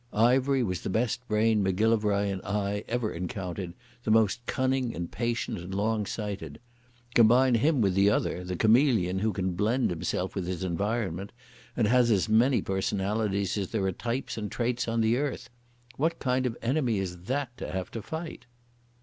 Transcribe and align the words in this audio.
Ivery 0.13 0.63
was 0.63 0.81
the 0.81 0.89
best 0.89 1.27
brain 1.27 1.61
Macgillivray 1.61 2.31
and 2.31 2.41
I 2.41 2.83
ever 2.87 3.13
encountered, 3.13 3.75
the 4.03 4.09
most 4.09 4.43
cunning 4.47 4.95
and 4.95 5.11
patient 5.11 5.59
and 5.59 5.75
long 5.75 6.07
sighted. 6.07 6.59
Combine 7.13 7.53
him 7.53 7.81
with 7.81 7.93
the 7.93 8.09
other, 8.09 8.43
the 8.43 8.55
chameleon 8.55 9.19
who 9.19 9.31
can 9.31 9.51
blend 9.51 9.91
himself 9.91 10.33
with 10.33 10.47
his 10.47 10.63
environment, 10.63 11.31
and 11.77 11.85
has 11.85 12.09
as 12.09 12.27
many 12.27 12.63
personalities 12.63 13.55
as 13.59 13.69
there 13.69 13.85
are 13.85 13.91
types 13.91 14.39
and 14.39 14.51
traits 14.51 14.87
on 14.87 15.01
the 15.01 15.17
earth. 15.17 15.51
What 15.97 16.17
kind 16.17 16.47
of 16.47 16.57
enemy 16.63 16.97
is 16.97 17.25
that 17.25 17.55
to 17.57 17.71
have 17.71 17.91
to 17.91 18.01
fight?" 18.01 18.47